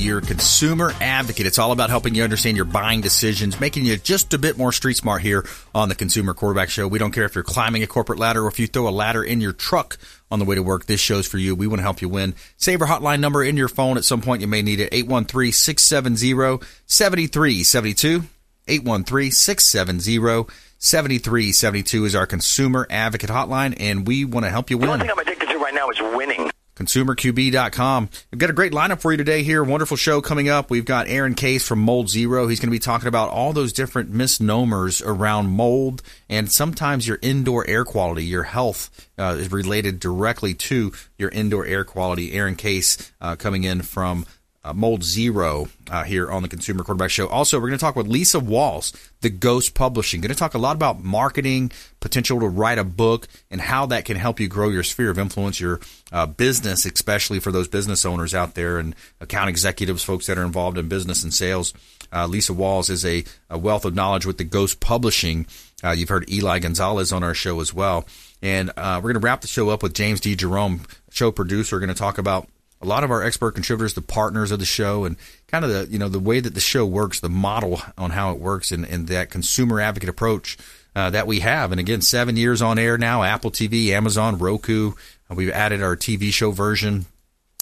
[0.00, 1.46] your consumer advocate.
[1.46, 4.72] It's all about helping you understand your buying decisions, making you just a bit more
[4.72, 6.88] street smart here on the Consumer Quarterback Show.
[6.88, 9.22] We don't care if you're climbing a corporate ladder or if you throw a ladder
[9.22, 9.98] in your truck
[10.30, 10.86] on the way to work.
[10.86, 11.54] This show's for you.
[11.54, 12.34] We want to help you win.
[12.56, 13.96] Save our hotline number in your phone.
[13.96, 14.88] At some point, you may need it.
[14.92, 18.24] 813 670 7372.
[18.66, 24.86] 813 670 7372 is our consumer advocate hotline, and we want to help you win.
[24.86, 26.50] The only thing I'm addicted to right now is winning.
[26.78, 28.08] ConsumerQB.com.
[28.30, 29.64] We've got a great lineup for you today here.
[29.64, 30.70] Wonderful show coming up.
[30.70, 32.46] We've got Aaron Case from Mold Zero.
[32.46, 37.18] He's going to be talking about all those different misnomers around mold and sometimes your
[37.20, 38.24] indoor air quality.
[38.24, 42.32] Your health uh, is related directly to your indoor air quality.
[42.32, 44.24] Aaron Case uh, coming in from
[44.68, 47.26] uh, Mold Zero uh, here on the Consumer Quarterback Show.
[47.28, 50.20] Also, we're going to talk with Lisa Walls, the Ghost Publishing.
[50.20, 54.04] Going to talk a lot about marketing, potential to write a book, and how that
[54.04, 55.80] can help you grow your sphere of influence, your
[56.12, 60.44] uh, business, especially for those business owners out there and account executives, folks that are
[60.44, 61.72] involved in business and sales.
[62.12, 65.46] Uh, Lisa Walls is a, a wealth of knowledge with the Ghost Publishing.
[65.82, 68.06] Uh, you've heard Eli Gonzalez on our show as well.
[68.42, 70.36] And uh, we're going to wrap the show up with James D.
[70.36, 71.78] Jerome, show producer.
[71.78, 72.48] going to talk about
[72.80, 75.16] a lot of our expert contributors, the partners of the show, and
[75.48, 78.32] kind of the you know the way that the show works, the model on how
[78.32, 80.56] it works, and, and that consumer advocate approach
[80.94, 81.72] uh, that we have.
[81.72, 84.92] And again, seven years on air now, Apple TV, Amazon, Roku.
[85.30, 87.06] Uh, we've added our TV show version.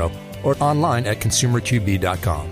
[0.43, 2.52] or online at consumerqb.com.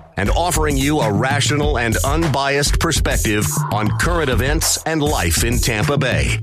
[0.17, 5.97] and offering you a rational and unbiased perspective on current events and life in Tampa
[5.97, 6.39] Bay.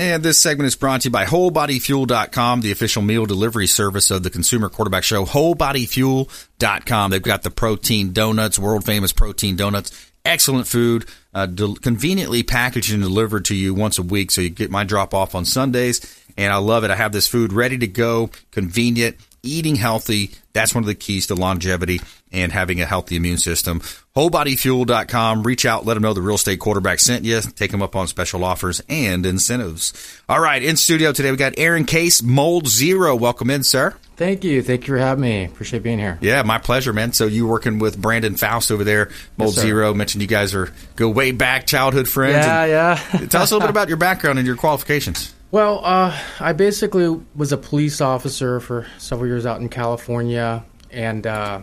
[0.00, 4.22] And this segment is brought to you by WholeBodyFuel.com, the official meal delivery service of
[4.22, 5.26] the Consumer Quarterback Show.
[5.26, 7.10] WholeBodyFuel.com.
[7.10, 10.10] They've got the protein donuts, world famous protein donuts.
[10.24, 11.04] Excellent food,
[11.34, 11.46] uh,
[11.82, 14.30] conveniently packaged and delivered to you once a week.
[14.30, 16.00] So you get my drop off on Sundays,
[16.34, 16.90] and I love it.
[16.90, 20.30] I have this food ready to go, convenient, eating healthy.
[20.52, 22.00] That's one of the keys to longevity
[22.32, 23.80] and having a healthy immune system.
[24.16, 25.42] WholeBodyFuel.com.
[25.42, 27.40] Reach out, let them know the real estate quarterback sent you.
[27.40, 29.92] Take them up on special offers and incentives.
[30.28, 33.14] All right, in studio today we got Aaron Case, Mold Zero.
[33.16, 33.94] Welcome in, sir.
[34.16, 34.62] Thank you.
[34.62, 35.44] Thank you for having me.
[35.46, 36.18] Appreciate being here.
[36.20, 37.14] Yeah, my pleasure, man.
[37.14, 39.62] So you working with Brandon Faust over there, Mold sir.
[39.62, 39.94] Zero.
[39.94, 42.46] Mentioned you guys are go way back, childhood friends.
[42.46, 43.26] Yeah, yeah.
[43.28, 45.34] Tell us a little bit about your background and your qualifications.
[45.52, 51.26] Well, uh, I basically was a police officer for several years out in California, and
[51.26, 51.62] uh,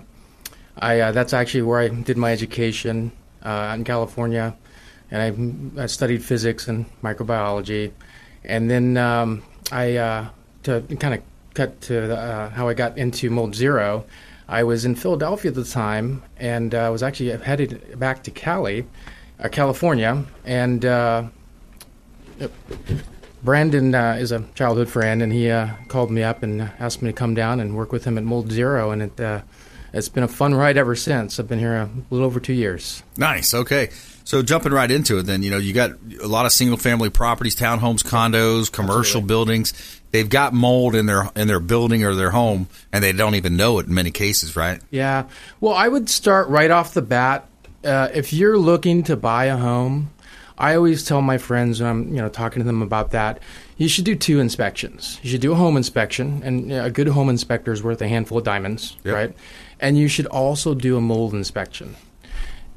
[0.77, 3.13] I uh, that's actually where I did my education
[3.45, 4.57] uh, out in California,
[5.09, 7.93] and I, I studied physics and microbiology,
[8.43, 10.29] and then um, I uh,
[10.63, 11.21] to kind of
[11.53, 14.03] cut to uh, how I got into Mold Zero.
[14.49, 18.85] I was in Philadelphia at the time, and uh, was actually headed back to Cali,
[19.49, 20.83] California, and.
[23.47, 27.11] Brandon uh, is a childhood friend, and he uh, called me up and asked me
[27.11, 29.39] to come down and work with him at Mold Zero, and it uh,
[29.93, 31.39] it's been a fun ride ever since.
[31.39, 33.03] I've been here a little over two years.
[33.15, 33.53] Nice.
[33.53, 33.91] Okay.
[34.25, 37.09] So jumping right into it, then you know you got a lot of single family
[37.09, 39.27] properties, townhomes, condos, commercial Absolutely.
[39.27, 40.01] buildings.
[40.11, 43.55] They've got mold in their in their building or their home, and they don't even
[43.55, 44.81] know it in many cases, right?
[44.91, 45.23] Yeah.
[45.61, 47.47] Well, I would start right off the bat.
[47.81, 50.09] Uh, if you're looking to buy a home,
[50.57, 53.39] I always tell my friends when I'm you know talking to them about that,
[53.77, 55.19] you should do two inspections.
[55.21, 58.37] You should do a home inspection, and a good home inspector is worth a handful
[58.39, 59.13] of diamonds, Yep.
[59.13, 59.33] right?
[59.79, 61.95] And you should also do a mold inspection.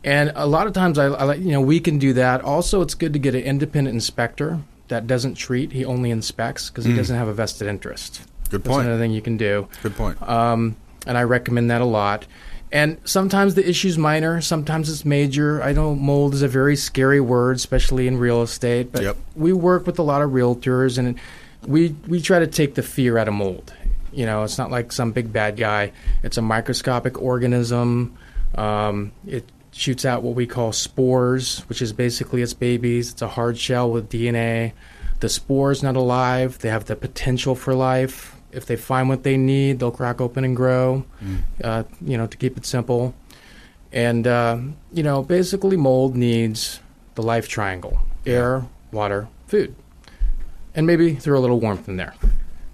[0.04, 2.42] And a lot of times, I, I like you know we can do that.
[2.42, 6.84] Also, it's good to get an independent inspector that doesn't treat; he only inspects because
[6.84, 8.22] he doesn't have a vested interest.
[8.50, 8.86] Good That's point.
[8.88, 10.20] another thing you can do Good point.
[10.28, 10.74] um,
[11.06, 12.26] and I recommend that a lot.
[12.72, 15.60] And sometimes the issue's minor, sometimes it's major.
[15.62, 18.92] I know mold is a very scary word, especially in real estate.
[18.92, 19.16] But Yep.
[19.34, 21.18] we work with a lot of realtors, and
[21.66, 23.72] we we try to take the fear out of mold.
[24.12, 25.92] You know, it's not like some big bad guy.
[26.22, 28.16] It's a microscopic organism.
[28.56, 33.12] Um, it shoots out what we call spores, which is basically its babies.
[33.12, 34.72] It's a hard shell with DNA.
[35.20, 36.58] The spore's not alive.
[36.60, 38.29] They have the potential for life.
[38.52, 41.04] If they find what they need, they'll crack open and grow.
[41.62, 43.14] Uh, you know, to keep it simple.
[43.92, 44.58] And uh,
[44.92, 46.80] you know, basically, mold needs
[47.14, 49.74] the life triangle: air, water, food,
[50.74, 52.14] and maybe throw a little warmth in there.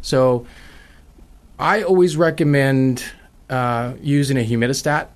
[0.03, 0.47] So,
[1.59, 3.05] I always recommend
[3.49, 5.09] uh, using a humidistat.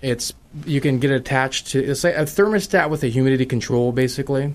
[0.00, 0.32] It's
[0.64, 4.54] you can get it attached to it's like a thermostat with a humidity control, basically.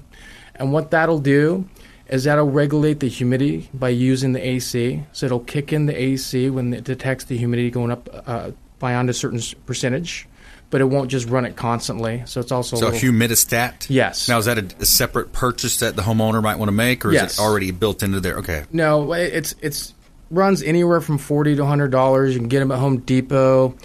[0.56, 1.68] And what that'll do
[2.08, 5.04] is that'll regulate the humidity by using the AC.
[5.12, 9.10] So it'll kick in the AC when it detects the humidity going up uh, beyond
[9.10, 10.28] a certain percentage,
[10.70, 12.22] but it won't just run it constantly.
[12.26, 13.88] So it's also So a little- humidistat.
[13.90, 14.28] Yes.
[14.30, 17.10] Now is that a, a separate purchase that the homeowner might want to make, or
[17.10, 17.40] is Yes.
[17.40, 18.38] it already built into there?
[18.38, 18.66] Okay.
[18.72, 19.94] No, it- it's it's
[20.32, 22.34] runs anywhere from forty to hundred dollars.
[22.34, 23.76] You can get them at Home Depot.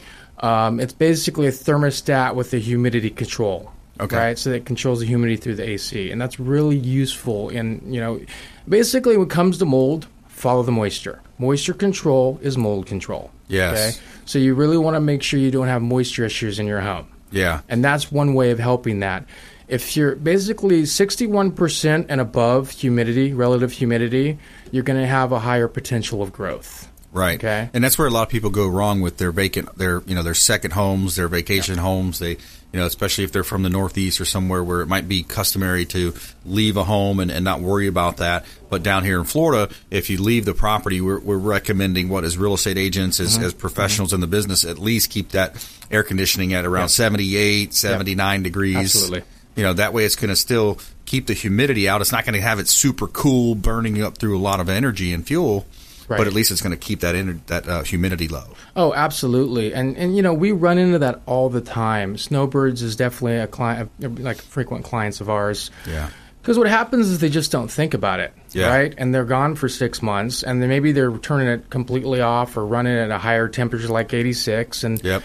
[0.41, 3.73] Um, it's basically a thermostat with a humidity control.
[4.01, 4.17] Okay.
[4.17, 7.51] Right, so that it controls the humidity through the AC, and that's really useful.
[7.51, 8.21] In you know,
[8.69, 11.21] basically when it comes to mold, follow the moisture.
[11.39, 13.31] Moisture control is mold control.
[13.49, 14.01] Yes.
[14.25, 17.07] So you really want to make sure you don't have moisture issues in your home.
[17.31, 17.61] Yeah.
[17.69, 19.27] And that's one way of helping that.
[19.69, 24.39] If you're basically 61% and above humidity, relative humidity,
[24.73, 26.90] you're going to have a higher potential of growth.
[27.13, 27.39] Right.
[27.41, 27.69] Okay.
[27.75, 30.23] And that's where a lot of people go wrong with their vacant, their you know
[30.23, 32.21] their second homes, their vacation homes.
[32.21, 32.31] They,
[32.73, 35.87] you know, especially if they're from the Northeast or somewhere where it might be customary
[35.87, 36.15] to
[36.45, 38.45] leave a home and, and not worry about that.
[38.69, 42.39] But down here in Florida, if you leave the property, we're, we're recommending what as
[42.39, 43.45] real estate agents, as, Mm-hmm.
[43.47, 48.43] as professionals in the business, at least keep that air conditioning at around 78, 79
[48.45, 48.77] degrees.
[48.77, 49.23] Absolutely.
[49.57, 52.01] You know, that way it's going to still keep the humidity out.
[52.01, 55.13] It's not going to have it super cool, burning up through a lot of energy
[55.13, 55.67] and fuel.
[56.11, 56.19] Right.
[56.19, 58.45] But at least it's going to keep that ener- that uh, humidity low.
[58.75, 59.73] Oh, absolutely.
[59.73, 62.19] And and you know, we run into that all the time.
[62.19, 63.91] Snowbirds is definitely a client
[64.21, 65.71] like frequent clients of ours.
[65.89, 66.11] Yeah.
[66.43, 68.69] Because what happens is they just don't think about it, Yeah.
[68.75, 68.95] right?
[68.99, 72.65] And they're gone for six months, and then maybe they're turning it completely off or
[72.67, 75.23] running at a higher temperature, like 86, and Yep.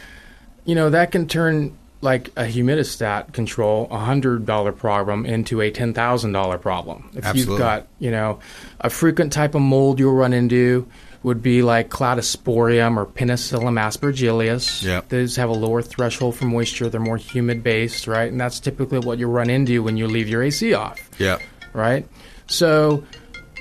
[0.65, 5.71] you know that can turn like a humidistat control a hundred dollar problem into a
[5.71, 7.09] ten thousand dollar problem.
[7.15, 7.53] If Absolutely.
[7.53, 8.39] you've got you know
[8.79, 10.87] a frequent type of mold you'll run into
[11.23, 14.83] would be like cladosporium or penicillium aspergillus.
[14.83, 15.09] Yep.
[15.09, 16.87] Those have a lower threshold for moisture.
[16.87, 18.31] They're more humid based, right?
[18.31, 21.39] And that's typically what you run into when you leave your AC off Yeah.
[21.73, 22.07] right?
[22.45, 23.03] So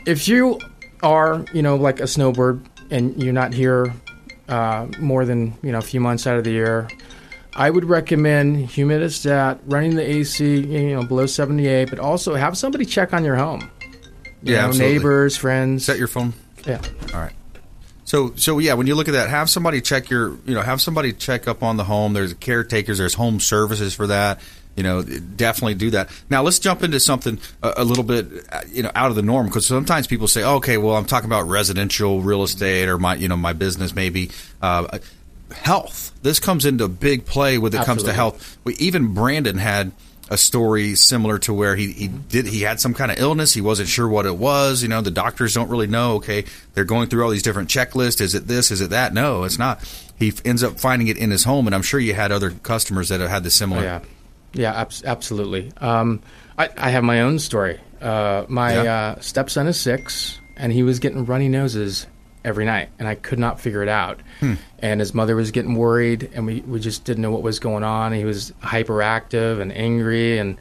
[0.05, 0.61] if you
[1.03, 2.61] are, you know, like a snowbird
[2.91, 3.95] and you're not here
[4.47, 6.87] uh, more than, you know, a few months out of the year,
[7.56, 12.84] I would recommend humidistat, running the AC, you know, below 78, but also have somebody
[12.84, 13.70] check on your home.
[14.42, 14.92] You Yeah, know, absolutely.
[14.94, 15.84] neighbors, friends.
[15.84, 16.34] Set your phone.
[16.66, 16.80] yeah.
[17.14, 17.32] All right.
[18.06, 20.80] So so yeah, when you look at that, have somebody check your you know have
[20.82, 22.12] somebody check up on the home.
[22.12, 22.99] There's caretakers.
[22.99, 24.40] There's home services for that.
[24.76, 26.11] You know, definitely do that.
[26.28, 28.26] Now let's jump into something a, a little bit
[28.68, 31.49] you know out of the norm because sometimes people say, okay, well I'm talking about
[31.49, 34.30] residential real estate or my you know my business maybe.
[34.61, 34.99] Uh,
[35.53, 36.13] health.
[36.23, 38.57] This comes into big play when it comes to health.
[38.65, 39.93] We, even Brandon had
[40.31, 43.61] a story similar to where he, he did he had some kind of illness he
[43.61, 47.11] wasn't sure what it was you know the doctors don't really know okay they're going
[47.11, 49.85] through all these different checklists is it this is it that no it's not
[50.19, 52.51] he f- ends up finding it in his home and i'm sure you had other
[52.51, 54.01] customers that have had the similar Oh, Yeah,
[54.55, 55.71] yeah, abs- absolutely.
[55.77, 56.23] Um,
[56.57, 57.79] I, I have my own story.
[58.01, 58.95] Uh, my Yeah.
[58.95, 62.07] uh, stepson is six, and he was getting runny noses
[62.45, 64.21] every night, and I could not figure it out.
[64.79, 67.83] And his mother was getting worried, and we, we just didn't know what was going
[67.85, 68.13] on.
[68.13, 70.59] He was hyperactive and angry, and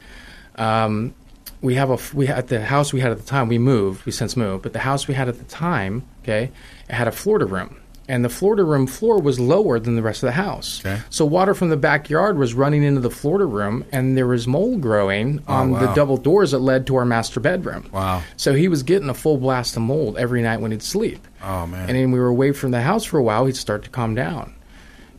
[0.56, 1.14] um,
[1.60, 3.48] we have a we had the house we had at the time.
[3.48, 6.50] We moved, we since moved, but the house we had at the time, okay,
[6.88, 7.76] it had a Florida room,
[8.08, 10.80] and the Florida room floor was lower than the rest of the house.
[10.84, 11.00] Okay.
[11.10, 14.80] So water from the backyard was running into the Florida room, and there was mold
[14.80, 15.94] growing on the Oh, wow.
[15.94, 17.88] double doors that led to our master bedroom.
[17.92, 18.22] Wow.
[18.36, 21.26] So he was getting a full blast of mold every night when he'd sleep.
[21.44, 21.88] Oh, man.
[21.88, 24.14] And then we were away from the house for a while, he'd start to calm
[24.14, 24.54] down.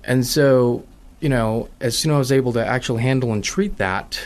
[0.03, 0.84] And so,
[1.20, 4.20] you know, as soon as I was able to actually handle and treat that,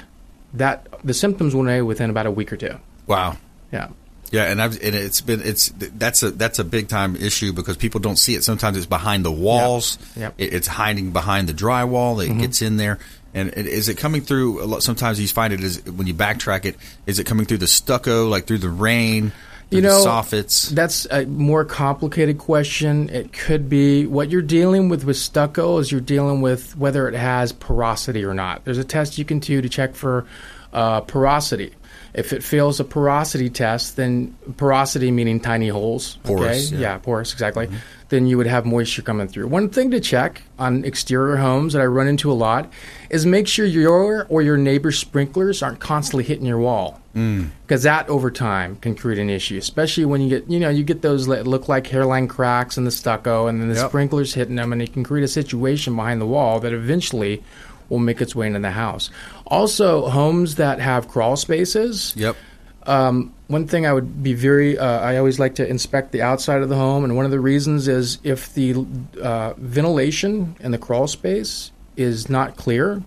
[0.53, 2.79] that the symptoms went away within about a week or two.
[3.07, 3.37] wow
[3.71, 3.89] Yeah.
[4.31, 7.77] yeah and I've and it's been it's that's a that's a big time issue because
[7.77, 10.33] people don't see it sometimes it's behind the walls Yep.
[10.37, 12.41] It, it's hiding behind the drywall it mm-hmm.
[12.41, 12.99] gets in there
[13.33, 16.13] and it, is it coming through a lot, sometimes you find it is when you
[16.13, 16.75] backtrack it
[17.05, 19.31] is it coming through the stucco like through the rain
[19.71, 23.09] You know, soffits That's a more complicated question.
[23.09, 27.13] It could be what you're dealing with with stucco is you're dealing with whether it
[27.13, 28.65] has porosity or not.
[28.65, 30.25] There's a test you can do to check for
[30.73, 31.73] uh, porosity.
[32.13, 36.17] If it fails a porosity test, then porosity meaning tiny holes.
[36.23, 36.81] Porous, okay?
[36.81, 36.97] yeah.
[36.97, 37.69] porous, exactly.
[38.09, 39.47] Then you would have moisture coming through.
[39.47, 42.71] One thing to check on exterior homes that I run into a lot
[43.09, 47.49] is make sure your or your neighbor's sprinklers aren't constantly hitting your wall mm.
[47.67, 50.83] because that over time can create an issue, especially when you get you know you
[50.83, 53.89] get those that look like hairline cracks in the stucco, and then the Yep.
[53.89, 57.43] sprinklers hitting them, and it can create a situation behind the wall that eventually
[57.89, 59.09] will make its way into the house.
[59.49, 62.13] Also, homes that have crawl spaces.
[62.15, 62.35] Yep.
[62.83, 66.61] Um, one thing I would be very, uh, I always like to inspect the outside
[66.61, 68.85] of the home, and one of the reasons is if the
[69.21, 73.03] uh, ventilation in the crawl space is not clear,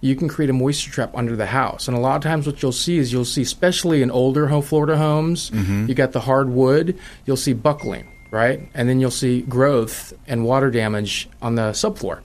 [0.00, 1.88] you can create a moisture trap under the house.
[1.88, 4.62] And a lot of times, what you'll see is you'll see, especially in older home
[4.62, 5.50] Florida homes,
[5.88, 8.68] you got the hard wood, you'll see buckling, right?
[8.74, 12.20] And then you'll see growth and water damage on the subfloor.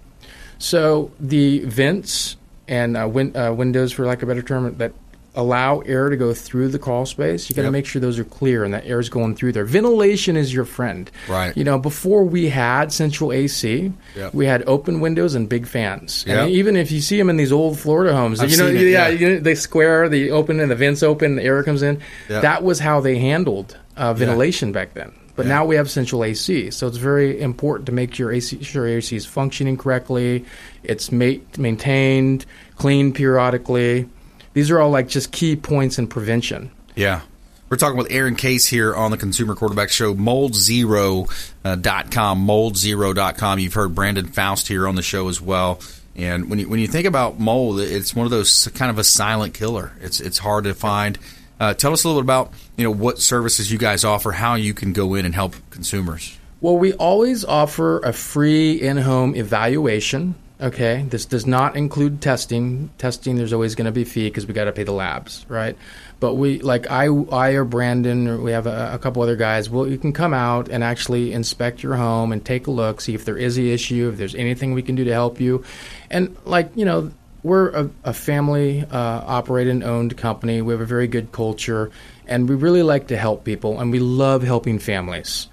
[0.58, 4.94] So the vents and uh, win- uh, windows, for lack of a better term, that
[5.36, 7.72] allow air to go through the crawl space, you got to Yep.
[7.72, 9.66] make sure those are clear and that air is going through there.
[9.66, 11.12] Ventilation is your friend.
[11.30, 11.56] Right.
[11.56, 14.34] You know, before we had central AC, Yep.
[14.34, 16.24] we had open windows and big fans.
[16.28, 16.38] Yep.
[16.40, 18.82] And even if you see them in these old Florida homes, I've you know, it,
[18.82, 19.08] yeah, yeah.
[19.10, 22.02] you know, they square, the open and the vents open, the air comes in.
[22.30, 25.12] That was how they handled uh, ventilation back then.
[25.38, 25.54] But Yeah.
[25.54, 28.98] now we have central AC, so it's very important to make your AC, sure your
[28.98, 30.44] AC is functioning correctly.
[30.84, 32.46] It's ma- maintained,
[32.78, 34.08] cleaned periodically.
[34.54, 36.72] These are all like just key points in prevention.
[36.96, 37.22] Yeah.
[37.70, 41.28] We're talking with Aaron Case here on the Consumer Quarterback Show, moldzero.com,
[41.66, 43.60] uh, moldzero.com.
[43.60, 45.80] You've heard Brandon Faust here on the show as well.
[46.16, 49.04] And when you when you think about mold, it's one of those kind of a
[49.04, 49.92] silent killer.
[50.02, 51.20] It's it's hard to find.
[51.60, 54.56] Uh, tell us a little bit about you know what services you guys offer, how
[54.56, 56.38] you can go in and help consumers.
[56.60, 60.36] Well, we always offer a free in-home evaluation.
[60.60, 62.90] Okay, this does not include testing.
[62.98, 65.78] Testing, there's always going to be fee because we got to pay the labs, right?
[66.20, 69.70] But we, like I, I or Brandon, or we have a, a couple other guys.
[69.70, 73.14] Well, you can come out and actually inspect your home and take a look, see
[73.14, 75.64] if there is a issue, if there's anything we can do to help you,
[76.10, 77.12] and like you know,
[77.44, 78.88] we're a, a family uh,
[79.26, 80.62] operated and owned company.
[80.62, 81.92] We have a very good culture,
[82.26, 85.48] and we really like to help people, and we love helping families.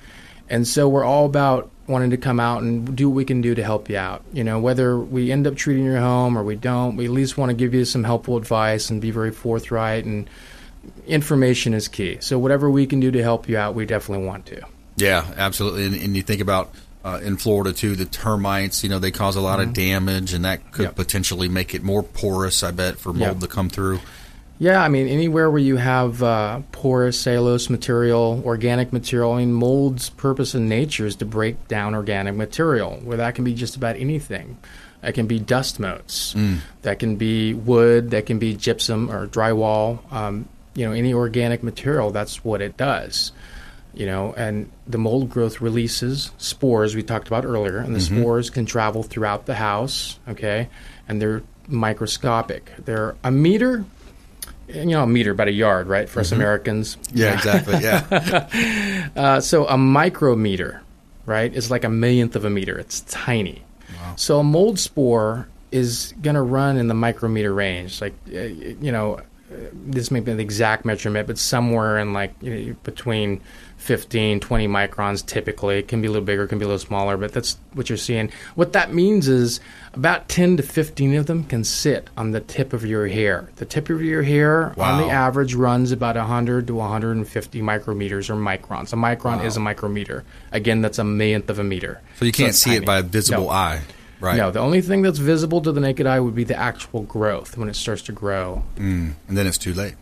[0.49, 3.55] And so we're all about wanting to come out and do what we can do
[3.55, 4.25] to help you out.
[4.33, 7.37] You know, whether we end up treating your home or we don't, we at least
[7.37, 10.05] want to give you some helpful advice and be very forthright.
[10.05, 10.29] And
[11.07, 12.19] information is key.
[12.21, 14.63] So whatever we can do to help you out, we definitely want to.
[14.97, 15.87] Yeah, absolutely.
[15.87, 18.83] And, and you think about uh, in Florida too, the termites.
[18.83, 20.97] You know, they cause a lot of damage, and that could Yep.
[20.97, 22.63] potentially make it more porous.
[22.63, 23.41] I bet for mold Yep.
[23.41, 24.01] to come through.
[24.59, 29.53] Yeah, I mean, anywhere where you have uh, porous cellulose material, organic material, I mean,
[29.53, 33.75] mold's purpose in nature is to break down organic material, where that can be just
[33.77, 34.57] about anything.
[35.03, 36.35] That can be dust motes,
[36.83, 39.99] that can be wood, that can be gypsum or drywall.
[40.11, 43.33] Um, you know, any organic material, that's what it does.
[43.97, 48.51] You know, and the mold growth releases spores we talked about earlier, and the spores
[48.51, 50.69] can travel throughout the house, okay?
[51.09, 52.73] And they're microscopic.
[52.85, 53.85] They're a meter
[54.69, 56.97] you know, a meter, about a yard, right, for us Americans.
[57.13, 57.79] Yeah, exactly.
[57.81, 60.83] Yeah, Uh, so a micrometer,
[61.27, 62.79] right, is like a millionth of a meter.
[62.79, 63.63] It's tiny.
[63.97, 64.15] Wow.
[64.17, 68.01] So a mold spore is going to run in the micrometer range.
[68.01, 72.35] Like, uh, you know, uh, this may be the exact measurement, but somewhere in like
[72.41, 73.41] you know, between
[73.85, 75.79] 15, 20 microns typically.
[75.79, 77.91] It can be a little bigger, it can be a little smaller, but that's what
[77.91, 78.31] you're seeing.
[78.55, 79.61] What that means is
[79.93, 83.51] about 10 to 15 of them can sit on the tip of your hair.
[83.57, 88.35] The tip of your hair, on the average, runs about 100 to 150 micrometers or
[88.37, 88.93] microns.
[88.95, 90.25] A micron is a micrometer.
[90.51, 92.01] Again, that's a millionth of a meter.
[92.19, 93.51] so you can't it's see it by a visible No.
[93.51, 93.83] eye,
[94.19, 94.39] right?
[94.39, 97.59] No, the only thing that's visible to the naked eye would be the actual growth
[97.59, 98.65] when it starts to grow.
[98.77, 99.13] Mm.
[99.29, 99.95] and then it's too late.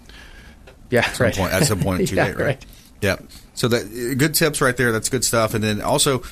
[0.90, 1.34] Yeah, At some right.
[1.34, 2.66] point, at some point, too Yeah, late, right?
[3.00, 3.16] Yeah.
[3.62, 4.90] So that good tips right there.
[4.90, 5.54] That's good stuff.
[5.54, 6.24] And then also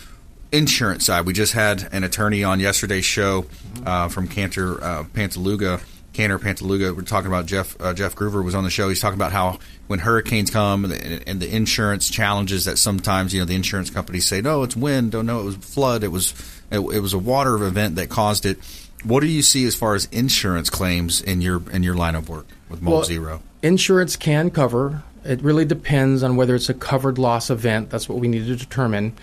[0.50, 1.26] insurance side.
[1.26, 3.46] We just had an attorney on yesterday's show
[3.86, 5.80] uh, from Cantor uh, Pantaluga.
[6.12, 6.96] Cantor Pantaluga.
[6.96, 8.88] We're talking about Jeff uh, Jeff Groover was on the show.
[8.88, 13.32] He's talking about how when hurricanes come and the, and the insurance challenges that sometimes
[13.32, 15.12] you know the insurance companies say no, it's wind.
[15.12, 16.02] Don't know it was flood.
[16.02, 16.34] It was
[16.72, 18.58] it, it was a water event that caused it.
[19.04, 22.28] What do you see as far as insurance claims in your in your line of
[22.28, 23.42] work with Mold Well, Zero?
[23.62, 25.04] Insurance can cover.
[25.24, 27.90] It really depends on whether it's a covered loss event.
[27.90, 29.14] That's what we need to determine.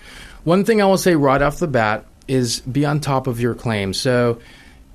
[0.44, 3.54] One thing I will say right off the bat is be on top of your
[3.54, 3.92] claim.
[3.92, 4.38] So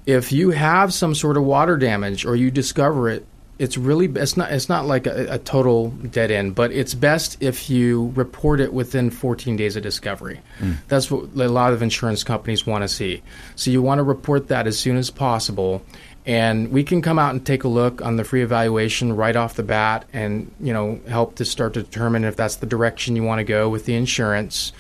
[0.06, 3.26] if you have some sort of water damage or you discover it,
[3.60, 7.38] it's really it's not it's not like a, a total dead end, but it's best
[7.40, 10.42] if you report it within 14 days of discovery.
[10.58, 10.74] Hmm.
[10.88, 13.22] That's what a lot of insurance companies want to see.
[13.56, 15.84] So you want to report that as soon as possible,
[16.26, 19.56] and we can come out and take a look on the free evaluation right off
[19.56, 23.24] the bat and you know help to start to determine if that's the direction you
[23.24, 24.72] want to go with the insurance.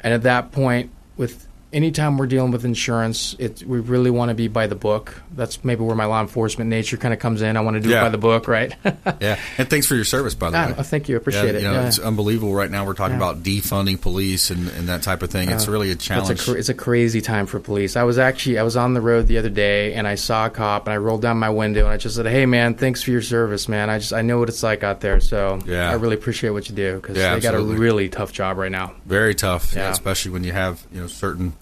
[0.00, 4.34] And at that point with anytime we're dealing with insurance it, we really want to
[4.34, 7.56] be by the book that's maybe where my law enforcement nature kind of comes in
[7.56, 8.00] i want to do Yeah.
[8.00, 8.74] it by the book right
[9.20, 10.82] Yeah, and thanks for your service, by the Ah, way.
[10.82, 11.16] thank you.
[11.16, 11.62] Appreciate Yeah, it.
[11.62, 11.86] You know, Yeah.
[11.88, 12.86] it's unbelievable right now.
[12.86, 15.50] We're talking about defunding police and, and that type of thing.
[15.50, 16.40] It's Uh, really a challenge.
[16.40, 17.96] a cra- it's a crazy time for police.
[17.96, 20.50] I was actually I was on the road the other day and I saw a
[20.50, 23.10] cop and I rolled down my window and I just said, "Hey man, thanks for
[23.10, 23.90] your service, man.
[23.90, 25.90] I just I know what it's like out there, so Yeah.
[25.90, 28.92] I really appreciate what you do because they got a really tough job right now."
[29.06, 29.90] Very tough, Yeah.
[29.90, 31.52] especially when you have you know certain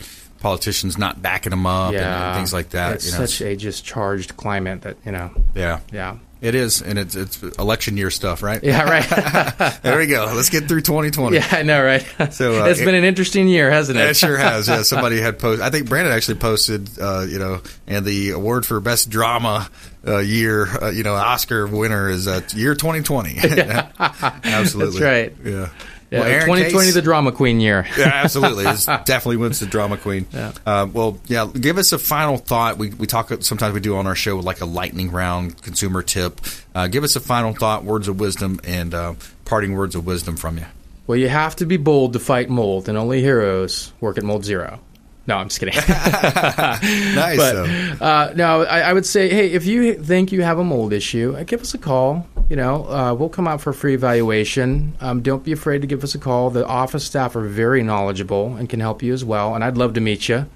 [0.40, 2.94] politicians not backing them up and- and, things like that.
[2.96, 5.30] It's you know, such a just charged climate that you know.
[5.54, 6.16] yeah, Yeah.
[6.40, 8.62] it is, and it's it's election year stuff, right?
[8.62, 8.82] Yeah.
[8.88, 9.80] Right.
[9.82, 10.32] there we go.
[10.34, 11.36] Let's get through 2020.
[11.36, 11.46] yeah.
[11.50, 11.82] I know.
[11.82, 12.06] Right.
[12.32, 14.10] So, uh, it's been an interesting year, hasn't it?
[14.10, 14.68] It sure has.
[14.68, 15.64] Yeah, somebody had posted.
[15.66, 16.88] I think Brandon actually posted.
[17.00, 19.68] Uh, you know, and the award for best drama
[20.06, 20.66] uh, year.
[20.80, 23.38] Uh, you know, Oscar winner is uh, year 2020.
[23.98, 25.34] Absolutely, That's right.
[25.44, 25.68] Yeah.
[26.10, 27.86] Yeah, Well, 2020, Case- the drama queen year.
[27.98, 28.64] yeah, absolutely.
[28.66, 30.26] It's definitely wins the drama queen.
[30.32, 30.52] Yeah.
[30.64, 31.46] Uh, well, yeah.
[31.46, 32.78] Give us a final thought.
[32.78, 36.40] We we talk sometimes we do on our show like a lightning round consumer tip.
[36.74, 40.36] Uh, give us a final thought, words of wisdom, and uh, parting words of wisdom
[40.36, 40.64] from you.
[41.06, 44.44] Well, you have to be bold to fight mold, and only heroes work at Mold
[44.44, 44.80] Zero.
[45.28, 45.74] No, I'm just kidding.
[47.14, 47.36] Nice.
[47.36, 50.92] but uh, no, I, I would say, hey, if you think you have a mold
[50.92, 52.26] issue, uh, give us a call.
[52.48, 54.96] You know, uh, we'll come out for a free evaluation.
[55.00, 56.48] Um, don't be afraid to give us a call.
[56.48, 59.54] The office staff are very knowledgeable and can help you as well.
[59.54, 60.46] And I'd love to meet you.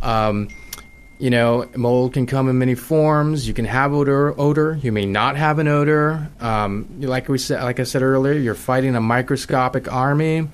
[0.00, 0.48] Um,
[1.18, 3.48] you know, mold can come in many forms.
[3.48, 4.38] You can have odor.
[4.38, 4.78] Odor.
[4.82, 6.28] You may not have an odor.
[6.40, 10.48] Um, like we said, like I said earlier, you're fighting a microscopic army,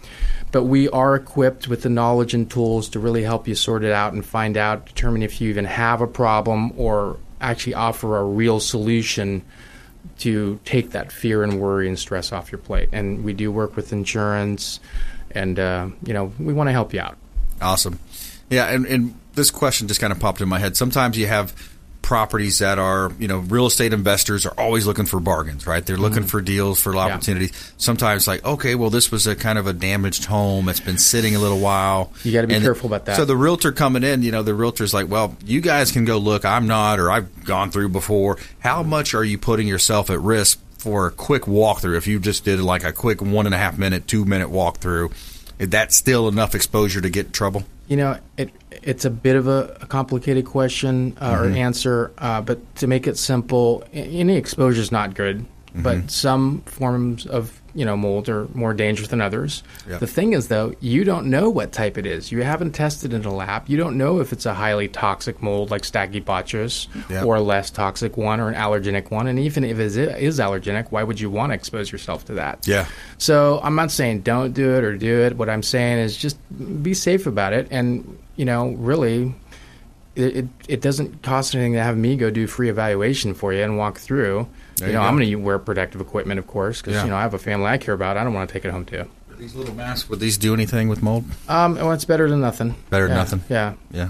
[0.52, 3.92] but we are equipped with the knowledge and tools to really help you sort it
[3.92, 8.24] out and find out, determine if you even have a problem, or actually offer a
[8.24, 9.42] real solution
[10.18, 12.88] to take that fear and worry and stress off your plate.
[12.92, 14.78] And we do work with insurance,
[15.32, 17.16] and uh, you know, we want to help you out.
[17.60, 17.98] Awesome.
[18.48, 20.76] Yeah, and, and this question just kind of popped in my head.
[20.76, 21.54] Sometimes you have
[22.02, 25.86] properties that are, you know, real estate investors are always looking for bargains, right?
[25.86, 26.26] They're looking mm-hmm.
[26.26, 27.52] for deals, for opportunities.
[27.78, 30.68] Sometimes, like, okay, well, this was a kind of a damaged home.
[30.68, 32.12] It's been sitting a little while.
[32.24, 33.16] You gotta be And careful about that.
[33.16, 36.18] So the realtor coming in, you know, the realtor's like, well, you guys can go
[36.18, 36.44] look.
[36.44, 38.36] I'm not, or I've gone through before.
[38.58, 41.96] How much are you putting yourself at risk for a quick walkthrough?
[41.96, 45.12] If you just did like a quick one and a half minute, two minute walkthrough,
[45.62, 47.62] is that still enough exposure to get in trouble?
[47.86, 48.50] You know, it
[48.82, 53.06] it's a bit of a, a complicated question uh, or answer, uh, but to make
[53.06, 55.46] it simple, any exposure is not good.
[55.74, 59.62] But some forms of you know mold are more dangerous than others.
[59.88, 59.98] Yeah.
[59.98, 62.30] The thing is, though, you don't know what type it is.
[62.32, 63.68] You haven't tested it in a lab.
[63.68, 67.24] You don't know if it's a highly toxic mold like Stachybotrys Yeah.
[67.24, 69.26] or a less toxic one or an allergenic one.
[69.26, 72.34] And even if it is, is allergenic, why would you want to expose yourself to
[72.34, 72.66] that?
[72.66, 72.86] Yeah.
[73.18, 75.36] So I'm not saying don't do it or do it.
[75.36, 76.36] What I'm saying is just
[76.82, 79.34] be safe about it, and you know, really,
[80.16, 83.62] it it, it doesn't cost anything to have me go do free evaluation for you
[83.62, 84.46] and walk through.
[84.82, 85.02] There you know.
[85.02, 87.04] I'm going to wear protective equipment, of course, because Yeah.
[87.04, 88.16] you know I have a family I care about.
[88.16, 89.06] I don't want to take it home too.
[89.38, 91.24] These little masks, would these do anything with mold?
[91.48, 92.74] Um, well, it's better than nothing.
[92.90, 93.42] Better than Yeah, nothing?
[93.48, 93.72] Yeah.
[93.90, 94.08] Yeah.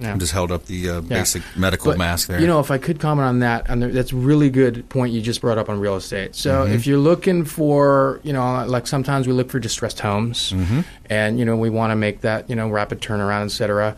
[0.00, 0.14] yeah.
[0.14, 1.00] I just held up the uh, Yeah.
[1.00, 2.40] basic medical But, mask there.
[2.40, 5.40] You know, if I could comment on that, and that's really good point you just
[5.40, 6.34] brought up on real estate.
[6.36, 6.74] So Mm-hmm.
[6.74, 10.80] if you're looking for, you know, like sometimes we look for distressed homes, Mm-hmm.
[11.10, 13.96] and you know we want to make that, you know, rapid turnaround, et cetera.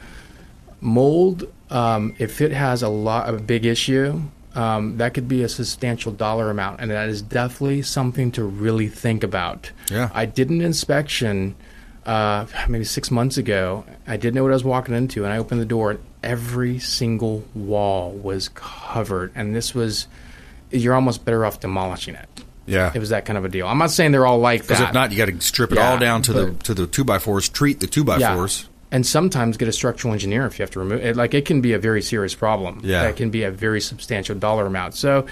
[0.80, 4.22] Mold, um, if it has a lot of a big issue,
[4.54, 8.88] um, that could be a substantial dollar amount, and that is definitely something to really
[8.88, 9.70] think about.
[9.90, 10.10] Yeah.
[10.12, 11.54] I did an inspection
[12.06, 13.84] uh, maybe six months ago.
[14.06, 16.78] I didn't know what I was walking into, and I opened the door, and every
[16.78, 19.32] single wall was covered.
[19.34, 20.06] And this was,
[20.70, 22.28] you're almost better off demolishing it.
[22.66, 22.90] yeah.
[22.94, 23.66] It was that kind of a deal.
[23.68, 24.68] I'm not saying they're all like that.
[24.68, 26.86] Because if not, you got to strip it Yeah, all down to the to the
[26.86, 27.48] two by fours.
[27.48, 28.34] Treat the two by yeah.
[28.34, 28.68] fours.
[28.92, 31.16] And sometimes get a structural engineer if you have to remove it.
[31.16, 32.80] Like it can be a very serious problem.
[32.82, 33.04] Yeah.
[33.04, 34.94] That can be a very substantial dollar amount.
[34.94, 35.26] So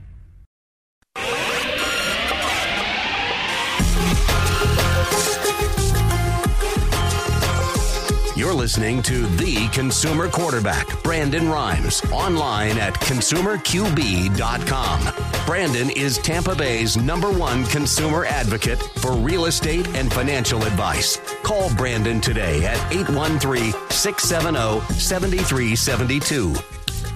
[8.51, 15.45] You're listening to The Consumer Quarterback, Brandon Rhymes, online at consumerqb.com.
[15.45, 21.17] Brandon is Tampa Bay's number one consumer advocate for real estate and financial advice.
[21.43, 26.53] Call Brandon today at 813 670 7372.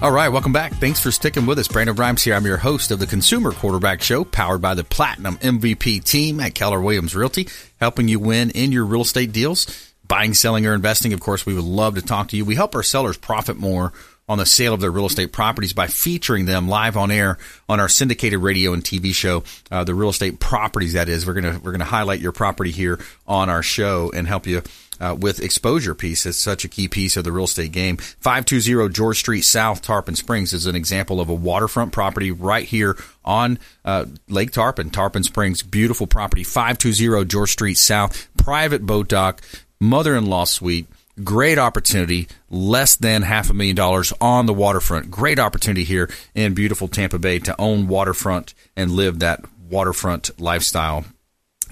[0.00, 0.72] All right, welcome back.
[0.72, 1.68] Thanks for sticking with us.
[1.68, 2.34] Brandon Rhymes here.
[2.34, 6.54] I'm your host of the Consumer Quarterback Show, powered by the Platinum MVP team at
[6.54, 7.46] Keller Williams Realty,
[7.78, 11.54] helping you win in your real estate deals buying, selling, or investing, of course, we
[11.54, 12.44] would love to talk to you.
[12.44, 13.92] We help our sellers profit more
[14.28, 17.38] on the sale of their real estate properties by featuring them live on air
[17.68, 20.94] on our syndicated radio and TV show, uh, the real estate properties.
[20.94, 24.46] That is, we're gonna we're gonna highlight your property here on our show and help
[24.46, 24.62] you.
[24.98, 27.98] Uh, with exposure piece, it's such a key piece of the real estate game.
[27.98, 32.96] 520 George Street South, Tarpon Springs is an example of a waterfront property right here
[33.22, 35.62] on uh, Lake Tarpon, Tarpon Springs.
[35.62, 36.44] Beautiful property.
[36.44, 39.42] 520 George Street South, private boat dock,
[39.80, 40.86] mother in law suite.
[41.24, 45.10] Great opportunity, less than half a million dollars on the waterfront.
[45.10, 51.04] Great opportunity here in beautiful Tampa Bay to own waterfront and live that waterfront lifestyle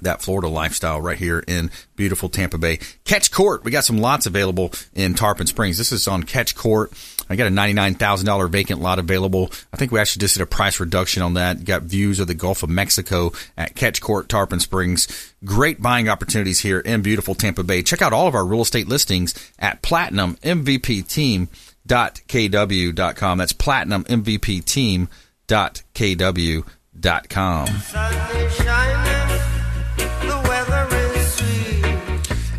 [0.05, 2.79] that Florida lifestyle right here in beautiful Tampa Bay.
[3.05, 3.64] Catch Court.
[3.64, 5.79] We got some lots available in Tarpon Springs.
[5.79, 6.93] This is on Catch Court.
[7.29, 9.51] I got a $99,000 vacant lot available.
[9.73, 11.64] I think we actually just did a price reduction on that.
[11.64, 15.33] Got views of the Gulf of Mexico at Catch Court, Tarpon Springs.
[15.45, 17.83] Great buying opportunities here in beautiful Tampa Bay.
[17.83, 21.49] Check out all of our real estate listings at Platinum MVP Team.
[21.87, 23.38] KW.com.
[23.38, 25.09] That's platinum MVP team
[25.47, 26.64] dot KW.com.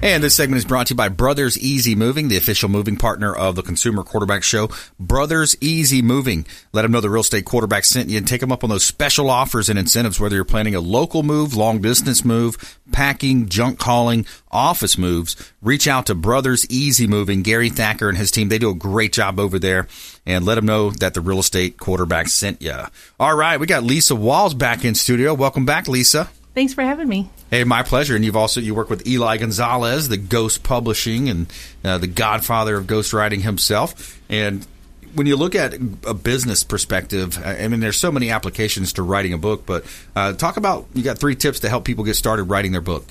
[0.05, 3.33] And this segment is brought to you by Brothers Easy Moving, the official moving partner
[3.33, 4.69] of the Consumer Quarterback Show.
[4.99, 6.45] Brothers Easy Moving.
[6.73, 8.85] Let them know the real estate quarterback sent you and take them up on those
[8.85, 13.81] special offers and incentives, whether you're planning a local move, long distance move, packing, junk
[13.81, 15.35] hauling, office moves.
[15.63, 17.41] Reach out to Brothers Easy Moving.
[17.41, 19.87] Gary Thacker and his team, they do a great job over there.
[20.23, 22.75] And let them know that the real estate quarterback sent you.
[23.19, 25.33] All right, we got Lisa Walls back in studio.
[25.33, 26.29] Welcome back, Lisa.
[26.55, 27.29] Thanks for having me.
[27.51, 28.15] Hey, my pleasure.
[28.15, 32.77] And you've also you work with Eli Gonzalez, the Ghost Publishing and uh, the godfather
[32.77, 34.21] of ghostwriting himself.
[34.29, 34.65] And
[35.13, 39.33] when you look at a business perspective, I mean, there's so many applications to writing
[39.33, 39.65] a book.
[39.65, 42.79] But uh, talk about you got three tips to help people get started writing their
[42.79, 43.05] book.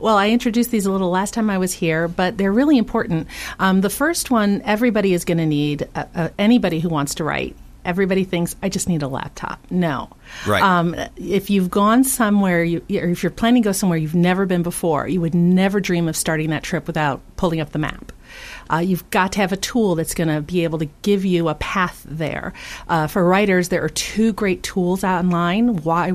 [0.00, 3.28] Well, I introduced these a little last time I was here, but they're really important.
[3.60, 7.24] Um, the first one, everybody is going to need, uh, uh, anybody who wants to
[7.24, 9.58] write everybody thinks I just need a laptop.
[9.70, 10.10] No.
[10.46, 10.62] Right.
[10.62, 14.46] Um, if you've gone somewhere, you, or if you're planning to go somewhere you've never
[14.46, 18.12] been before, you would never dream of starting that trip without pulling up the map.
[18.72, 21.48] Uh, you've got to have a tool that's going to be able to give you
[21.48, 22.52] a path there.
[22.88, 25.76] Uh, for writers, there are two great tools online.
[25.82, 26.10] Y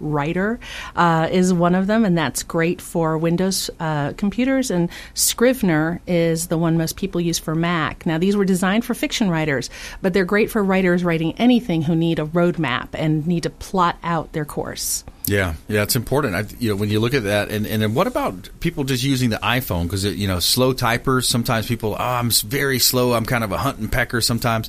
[0.00, 0.60] Writer
[0.96, 4.70] uh, is one of them, and that's great for Windows uh, computers.
[4.70, 8.04] And Scrivener is the one most people use for Mac.
[8.06, 9.70] Now, these were designed for fiction writers,
[10.02, 13.96] but they're great for writers writing anything who need a roadmap and need to plot
[14.02, 15.04] out their course.
[15.26, 16.34] Yeah, yeah, it's important.
[16.34, 19.02] I, you know, when you look at that, and and then what about people just
[19.02, 19.84] using the iPhone?
[19.84, 21.24] Because you know, slow typers.
[21.24, 23.14] Sometimes people, oh, I'm very slow.
[23.14, 24.20] I'm kind of a hunt and pecker.
[24.20, 24.68] Sometimes,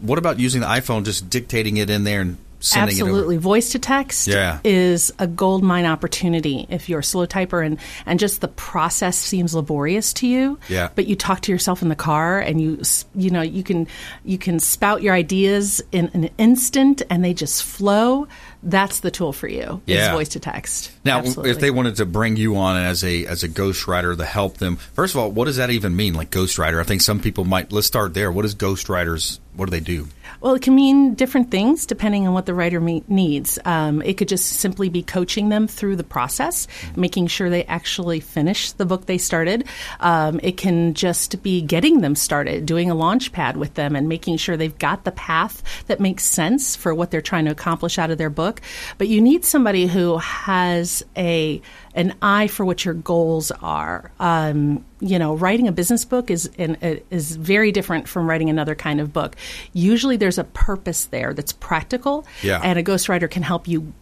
[0.00, 2.36] what about using the iPhone, just dictating it in there and
[2.74, 3.36] Absolutely.
[3.36, 4.58] Voice to text Yeah.
[4.64, 9.16] is a gold mine opportunity if you're a slow typer and, and just the process
[9.16, 10.58] seems laborious to you.
[10.68, 10.88] Yeah.
[10.94, 12.80] But you talk to yourself in the car and you
[13.14, 13.86] you know you can
[14.24, 18.26] you can spout your ideas in an instant and they just flow.
[18.62, 19.80] That's the tool for you.
[19.86, 20.12] Is Yeah.
[20.12, 20.90] voice to text.
[21.04, 21.50] Now, Absolutely.
[21.50, 24.76] if they wanted to bring you on as a as a ghostwriter to help them,
[24.94, 26.14] first of all, what does that even mean?
[26.14, 27.70] Like ghostwriter, I think some people might.
[27.70, 28.32] Let's start there.
[28.32, 30.08] What does ghostwriters what do they do?
[30.46, 33.58] Well, it can mean different things depending on what the writer me- needs.
[33.64, 38.20] Um, it could just simply be coaching them through the process, making sure they actually
[38.20, 39.64] finish the book they started.
[39.98, 44.08] Um, it can just be getting them started, doing a launch pad with them, and
[44.08, 47.98] making sure they've got the path that makes sense for what they're trying to accomplish
[47.98, 48.60] out of their book.
[48.98, 51.60] But you need somebody who has a
[51.96, 54.12] an eye for what your goals are.
[54.20, 56.76] Um, you know, writing a business book is in,
[57.10, 59.34] is very different from writing another kind of book.
[59.72, 62.60] Usually, there's a purpose there that's practical, Yeah.
[62.62, 63.92] and a ghostwriter can help you,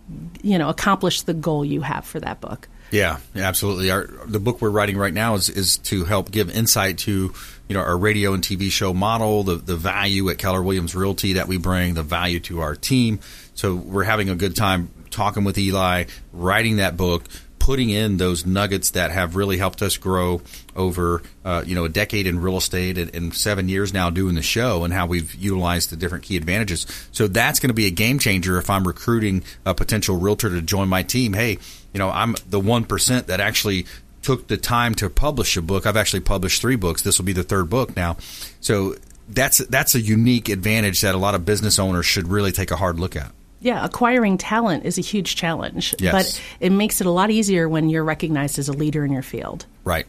[0.43, 2.69] you know, accomplish the goal you have for that book.
[2.91, 3.91] Yeah, absolutely.
[3.91, 7.33] Our, the book we're writing right now is, is to help give insight to
[7.69, 11.33] you know our radio and TV show model, the the value at Keller Williams Realty
[11.35, 13.21] that we bring, the value to our team.
[13.55, 17.25] So we're having a good time talking with Eli, writing that book,
[17.64, 20.42] putting in those nuggets that have really helped us grow
[20.77, 24.35] over uh, you know a decade in real estate and, and seven years now doing
[24.35, 26.87] the show and how we've utilized the different key advantages.
[27.11, 30.61] So that's going to be a game changer if I'm recruiting a potential realtor to
[30.61, 31.33] join my team.
[31.33, 31.57] Hey,
[31.94, 33.87] you know I'm the one percent that actually
[34.20, 35.87] took the time to publish a book.
[35.87, 37.00] I've actually published three books.
[37.00, 38.18] This will be the third book now.
[38.61, 38.96] So
[39.27, 42.77] that's that's a unique advantage that a lot of business owners should really take a
[42.77, 43.33] hard look at.
[43.64, 46.12] Yeah, acquiring talent is a huge challenge, Yes.
[46.12, 49.22] but it makes it a lot easier when you're recognized as a leader in your
[49.22, 49.64] field.
[49.85, 50.07] Right.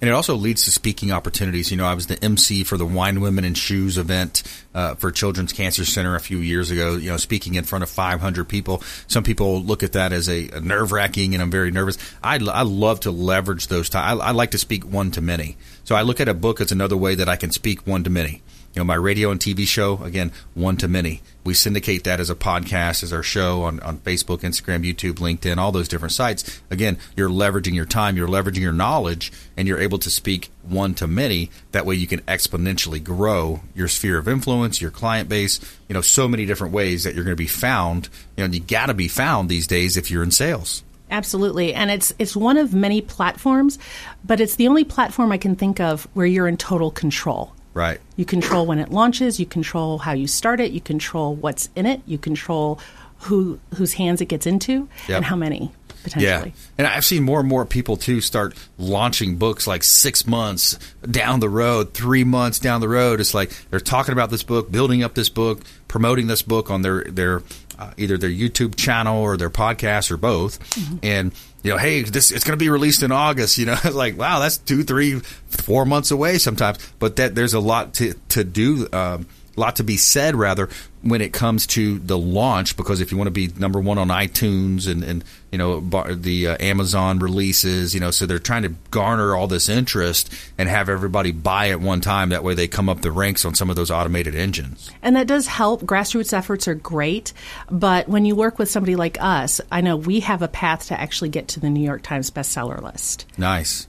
[0.00, 1.70] And it also leads to speaking opportunities.
[1.70, 4.42] You know, I was the MC for the Wine, Women, and Shoes event
[4.74, 6.96] uh, for Children's Cancer Center a few years ago.
[6.96, 8.82] You know, speaking in front of 500 people.
[9.06, 11.96] Some people look at that as a, a nerve wracking, and I'm very nervous.
[12.22, 13.88] I, I love to leverage those.
[13.88, 15.56] T- I, I like to speak one to many.
[15.84, 18.10] So I look at a book as another way that I can speak one to
[18.10, 18.42] many.
[18.74, 21.22] You know, my radio and TV show, again, one to many.
[21.44, 25.58] We syndicate that as a podcast, as our show on, on Facebook, Instagram, YouTube, LinkedIn,
[25.58, 26.60] all those different sites.
[26.72, 30.92] Again, you're leveraging your time, you're leveraging your knowledge, and you're able to speak one
[30.94, 31.50] to many.
[31.70, 36.00] That way you can exponentially grow your sphere of influence, your client base, you know,
[36.00, 38.08] so many different ways that you're going to be found.
[38.36, 40.82] You know, you got to be found these days if you're in sales.
[41.12, 43.78] Absolutely, and it's it's one of many platforms,
[44.24, 47.52] but it's the only platform I can think of where you're in total control.
[47.74, 48.00] Right.
[48.16, 51.86] You control when it launches, you control how you start it, you control what's in
[51.86, 52.78] it, you control
[53.18, 55.16] who whose hands it gets into Yep.
[55.16, 55.72] and how many
[56.04, 56.50] potentially.
[56.54, 56.62] Yeah.
[56.76, 60.78] And I've seen more and more people too start launching books like six months
[61.10, 63.20] down the road, three months down the road.
[63.20, 66.82] It's like they're talking about this book, building up this book, promoting this book on
[66.82, 67.42] their their
[67.78, 70.58] uh, either their YouTube channel or their podcast or both.
[71.02, 71.32] And
[71.62, 73.58] you know, hey, this it's going to be released in August.
[73.58, 76.78] You know, it's like wow, that's two, three, four months away sometimes.
[76.98, 78.88] But that there's a lot to to do.
[78.92, 79.26] Um,
[79.60, 80.68] lot to be said rather
[81.02, 84.08] when it comes to the launch because if you want to be number one on
[84.08, 88.62] iTunes and, and you know bar, the uh, Amazon releases you know so they're trying
[88.62, 92.30] to garner all this interest and have everybody buy at one time.
[92.30, 94.90] That way they come up the ranks on some of those automated engines.
[95.02, 95.82] And that does help.
[95.82, 97.32] Grassroots efforts are great,
[97.70, 101.00] but when you work with somebody like us, I know we have a path to
[101.00, 103.26] actually get to the New York Times bestseller list.
[103.36, 103.88] nice.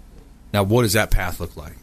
[0.53, 1.75] Now what does that path look like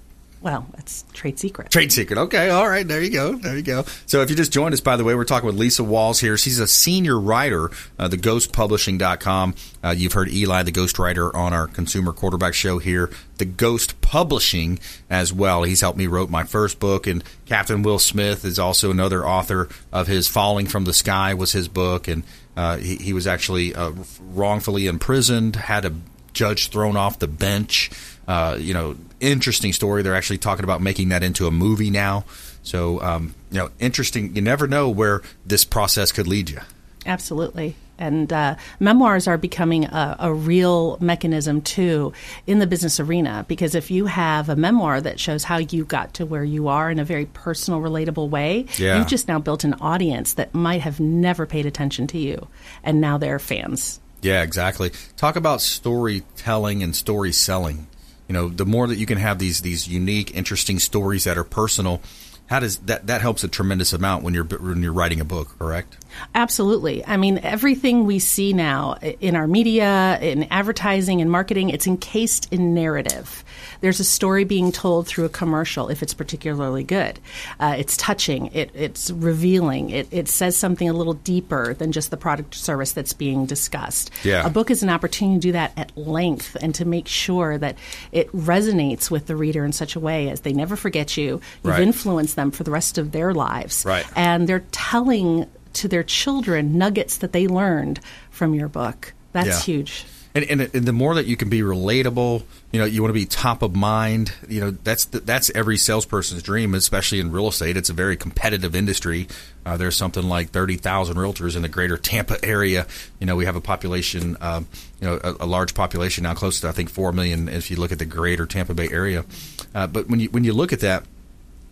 [0.43, 1.71] Well, that's trade secret.
[1.71, 2.19] Trade secret.
[2.19, 2.87] Okay, all right.
[2.87, 3.35] There you go.
[3.35, 3.85] There you go.
[4.07, 6.37] So if you just joined us, by the way, we're talking with Lisa Walls here.
[6.37, 9.55] She's a senior writer, at uh, theghostpublishing.com.
[9.85, 13.09] Uh, you've heard Eli, the ghost writer, on our consumer quarterback show here.
[13.39, 15.63] The Ghost Publishing as well.
[15.63, 19.69] He's helped me wrote my first book, and Captain Will Smith is also another author
[19.93, 22.25] of his Falling from the Sky was his book, and
[22.57, 25.95] uh, he, he was actually uh, wrongfully imprisoned, had a
[26.33, 27.91] judge thrown off the bench.
[28.29, 30.03] Uh, you know, interesting story.
[30.03, 32.25] They're actually talking about making that into a movie now.
[32.63, 34.35] So, um, you know, interesting.
[34.37, 36.61] You never know where this process could lead you.
[37.05, 37.75] Absolutely.
[37.99, 42.13] And uh, memoirs are becoming a, a real mechanism too
[42.47, 46.15] in the business arena because if you have a memoir that shows how you got
[46.15, 48.99] to where you are in a very personal, relatable way, Yeah.
[48.99, 52.49] you've just now built an audience that might have never paid attention to you,
[52.83, 54.01] and now they're fans.
[54.23, 54.91] Yeah, exactly.
[55.17, 57.87] Talk about storytelling and story selling.
[58.29, 61.45] You know, the more that you can have these these unique, interesting stories that are
[61.45, 62.01] personal,
[62.47, 65.59] how does that that helps a tremendous amount when you're when you're writing a book,
[65.59, 65.97] correct?
[66.35, 67.05] Absolutely.
[67.07, 72.53] I mean, everything we see now in our media, in advertising and marketing, it's encased
[72.53, 73.45] in narrative.
[73.81, 77.19] There's a story being told through a commercial if it's particularly good.
[77.59, 82.11] Uh, it's touching, it, it's revealing, it, it says something a little deeper than just
[82.11, 84.11] the product or service that's being discussed.
[84.23, 84.47] Yeah.
[84.47, 87.77] A book is an opportunity to do that at length and to make sure that
[88.13, 91.41] it resonates with the reader in such a way as they never forget you.
[91.65, 91.83] You've Right.
[91.83, 93.85] influenced them for the rest of their lives.
[93.85, 94.05] Right.
[94.15, 99.13] And they're telling to their children nuggets that they learned from your book.
[99.33, 99.75] That's Yeah.
[99.75, 100.05] huge.
[100.35, 103.21] And, and, and the more that you can be relatable, you know, you want to
[103.21, 104.33] be top of mind.
[104.49, 107.77] You know, that's the, that's every salesperson's dream, especially in real estate.
[107.77, 109.29] It's a very competitive industry.
[109.67, 112.87] Uh, there's something like thirty thousand realtors in the greater Tampa area.
[113.21, 114.63] You know, we have a population, uh,
[115.03, 117.77] you know, a, a, large population now, close to I think four million if you
[117.77, 119.27] look at the greater Tampa Bay area.
[119.75, 121.05] Uh, but when you when you look at that,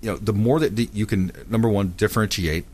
[0.03, 2.66] you know, the more that you can, number one, differentiate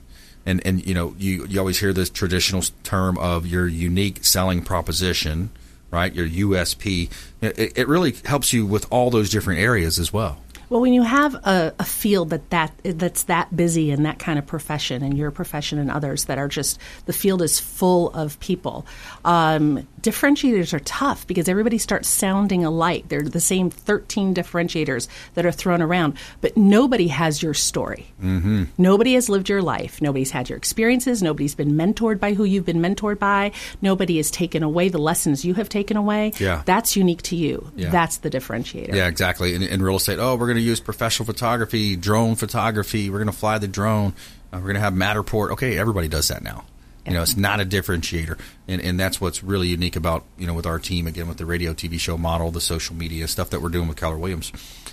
[0.47, 4.62] and and you know you you always hear this traditional term of your unique selling
[4.62, 5.51] proposition
[5.90, 6.14] right?
[6.14, 7.11] Your USP.
[7.40, 10.38] It, it really helps you with all those different areas as well.
[10.69, 14.39] Well, when you have a, a, field that, that that's that busy in that kind
[14.39, 18.39] of profession, and your profession and others that are just the field is full of
[18.41, 18.87] people,
[19.25, 23.09] um, differentiators are tough because everybody starts sounding alike.
[23.09, 28.07] They're the same 13 differentiators that are thrown around, but nobody has your story.
[28.23, 28.64] Mm-hmm.
[28.79, 30.01] Nobody has lived your life.
[30.03, 31.23] Nobody's had your experiences.
[31.23, 33.53] Nobody's been mentored by who you've been mentored by.
[33.83, 36.33] Nobody has taken away the lessons you have taken away.
[36.39, 36.62] Yeah.
[36.64, 37.71] That's unique to you.
[37.77, 37.91] Yeah.
[37.91, 38.95] That's the differentiator.
[38.95, 39.55] Yeah, exactly.
[39.55, 43.11] In, in real estate, oh, we're going going to use professional photography, drone photography.
[43.11, 44.15] We're going to fly the drone.
[44.53, 45.51] Uh, we're going to have Matterport.
[45.53, 46.65] Okay, everybody does that now.
[47.07, 48.37] You know, it's not a differentiator,
[48.67, 51.47] and and that's what's really unique about you know with our team again with the
[51.47, 54.51] radio TV show model, the social media stuff that we're doing with Keller Williams.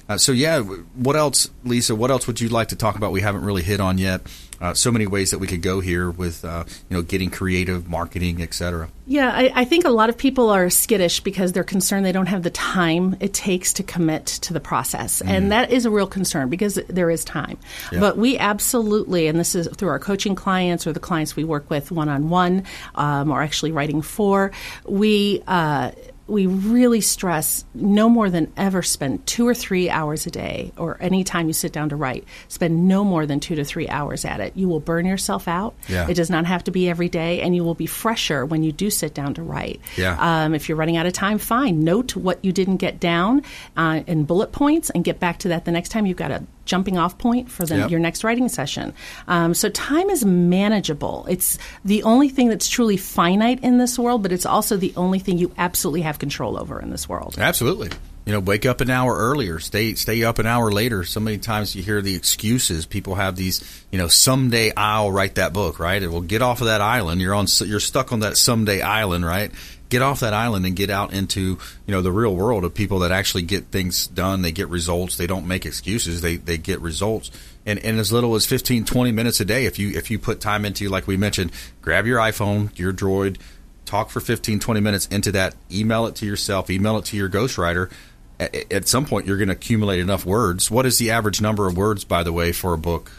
[0.07, 1.95] Uh, so yeah, what else, Lisa?
[1.95, 3.11] What else would you like to talk about?
[3.11, 4.21] We haven't really hit on yet.
[4.61, 7.89] Uh, so many ways that we could go here with uh, you know getting creative,
[7.89, 8.89] marketing, etc.
[9.05, 12.27] Yeah, I, I, think a lot of people are skittish because they're concerned they don't
[12.27, 15.29] have the time it takes to commit to the process, mm.
[15.29, 17.57] and that is a real concern because there is time.
[17.91, 17.99] Yeah.
[17.99, 21.69] But we absolutely, and this is through our coaching clients or the clients we work
[21.69, 22.63] with one on one,
[22.95, 24.51] or actually writing for,
[24.85, 25.91] we uh,
[26.27, 30.97] we really stress no more than ever spend two or three hours a day, or
[31.01, 34.23] any time you sit down to write, spend no more than two to three hours
[34.23, 34.53] at it.
[34.55, 35.75] You will burn yourself out.
[35.89, 36.07] Yeah.
[36.07, 38.71] It does not have to be every day, and you will be fresher when you
[38.71, 39.81] do sit down to write.
[39.97, 40.17] Yeah.
[40.19, 41.83] Um, if you're running out of time, fine.
[41.83, 43.43] Note what you didn't get down
[43.75, 46.43] uh, in bullet points and get back to that the next time you've got a
[46.65, 47.91] jumping off point for the, yep.
[47.91, 48.93] your next writing session.
[49.27, 51.25] Um, so time is manageable.
[51.29, 55.19] It's the only thing that's truly finite in this world, but it's also the only
[55.19, 57.35] thing you absolutely have control over in this world.
[57.37, 57.89] Absolutely.
[58.25, 61.03] You know, wake up an hour earlier, stay stay up an hour later.
[61.03, 62.85] So many times you hear the excuses.
[62.85, 66.01] People have these, you know, someday I'll write that book, right?
[66.01, 67.19] It will get off of that island.
[67.19, 69.51] You're on you're stuck on that someday island, right?
[69.93, 72.99] Get off that island and get out into you know the real world of people
[72.99, 74.41] that actually get things done.
[74.41, 75.17] They get results.
[75.17, 76.21] They don't make excuses.
[76.21, 77.29] They they get results.
[77.65, 80.41] And, and as little as 15 20 minutes a day if you if you put
[80.41, 83.37] time into like we mentioned grab your iphone your droid
[83.85, 87.29] talk for 15 20 minutes into that email it to yourself email it to your
[87.29, 87.91] ghostwriter.
[88.39, 90.71] At, at some point you're going to accumulate enough words.
[90.71, 93.11] What is the average number of words by the way for a book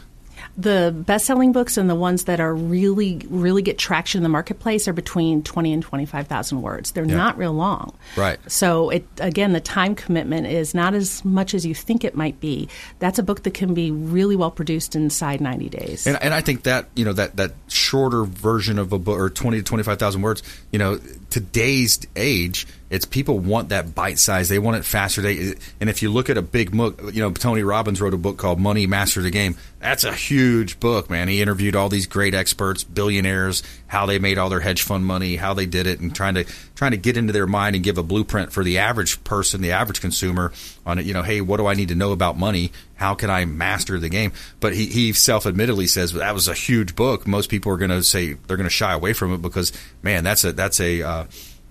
[0.57, 4.87] the best-selling books and the ones that are really, really get traction in the marketplace
[4.87, 6.91] are between twenty and twenty-five thousand words.
[6.91, 7.15] They're yeah.
[7.15, 8.39] not real long, right?
[8.49, 12.39] So, it again, the time commitment is not as much as you think it might
[12.39, 12.69] be.
[12.99, 16.07] That's a book that can be really well produced inside ninety days.
[16.07, 19.29] And, and I think that you know that that shorter version of a book, or
[19.29, 20.41] twenty to twenty-five thousand words,
[20.71, 20.99] you know,
[21.29, 24.47] today's age it's people want that bite size.
[24.47, 25.21] They want it faster.
[25.21, 28.17] They and if you look at a big book, you know Tony Robbins wrote a
[28.17, 29.57] book called Money Master the Game.
[29.79, 31.27] That's a huge book, man.
[31.27, 35.35] He interviewed all these great experts, billionaires, how they made all their hedge fund money,
[35.35, 37.97] how they did it, and trying to trying to get into their mind and give
[37.97, 40.53] a blueprint for the average person, the average consumer
[40.85, 41.05] on it.
[41.07, 42.71] You know, hey, what do I need to know about money?
[42.95, 44.31] How can I master the game?
[44.59, 47.25] But he, he self admittedly says that was a huge book.
[47.25, 49.71] Most people are going to say they're going to shy away from it because
[50.03, 51.25] man, that's a that's a uh,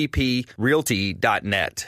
[0.07, 1.87] PlatinumMVPRealty.net.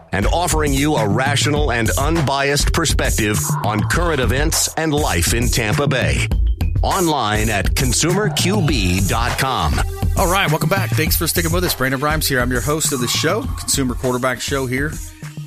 [0.11, 5.87] and offering you a rational and unbiased perspective on current events and life in Tampa
[5.87, 6.27] Bay.
[6.81, 9.73] Online at consumerqb.com.
[10.17, 10.89] All right, welcome back.
[10.89, 11.75] Thanks for sticking with us.
[11.75, 12.41] Brandon Rhymes here.
[12.41, 14.91] I'm your host of the show, Consumer Quarterback Show here.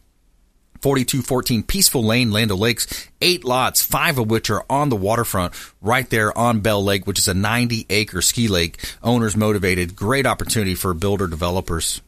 [0.85, 3.09] 4214 Peaceful Lane, Land O'Lakes.
[3.23, 7.19] Eight lots, five of which are on the waterfront right there on Bell Lake, which
[7.19, 8.85] is a 90 acre ski lake.
[9.03, 9.97] Owners motivated.
[9.97, 12.03] Great opportunity for builder developers.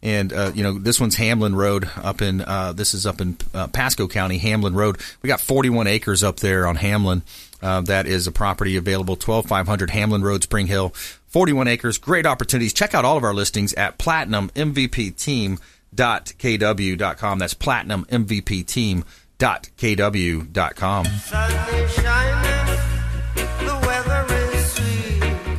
[0.00, 3.36] And, uh, you know, this one's Hamlin Road up in, uh, this is up in
[3.52, 4.98] uh, Pasco County, Hamlin Road.
[5.22, 7.22] We got 41 acres up there on Hamlin.
[7.62, 10.90] Uh, that is a property available, 12500 Hamlin Road, Spring Hill.
[11.28, 12.72] 41 acres, great opportunities.
[12.72, 15.58] Check out all of our listings at Platinum MVP Team
[15.96, 17.38] kw.com.
[17.38, 19.04] That's platinum MVP team
[19.38, 21.06] dot kw.com.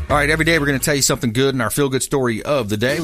[0.07, 2.03] All right, every day we're going to tell you something good in our feel good
[2.03, 2.99] story of the day.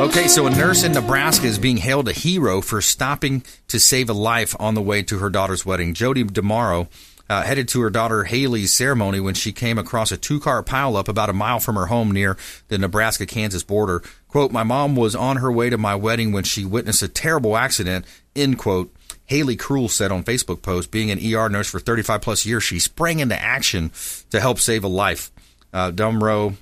[0.00, 4.08] Okay, so a nurse in Nebraska is being hailed a hero for stopping to save
[4.08, 5.94] a life on the way to her daughter's wedding.
[5.94, 6.88] Jody DeMauro
[7.28, 11.08] uh, headed to her daughter Haley's ceremony when she came across a two car pileup
[11.08, 12.36] about a mile from her home near
[12.68, 14.02] the Nebraska Kansas border.
[14.28, 17.56] Quote, My mom was on her way to my wedding when she witnessed a terrible
[17.56, 18.04] accident,
[18.34, 18.94] end quote.
[19.26, 22.78] Haley Cruel said on Facebook post, being an ER nurse for 35 plus years, she
[22.78, 23.90] sprang into action
[24.30, 25.30] to help save a life.
[25.72, 26.56] Uh, DeMauro